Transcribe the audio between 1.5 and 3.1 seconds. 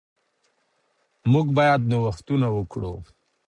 باید نوښتونه وکړو.